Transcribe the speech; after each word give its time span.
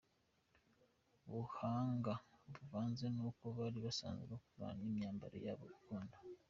buhanga 1.29 2.13
buvanze 2.53 3.05
n’uko 3.15 3.43
bari 3.57 3.79
basanzwe 3.85 4.23
bakora 4.33 4.67
n’imyambaro 4.79 5.35
yabo 5.45 5.63
gakondo. 5.71 6.17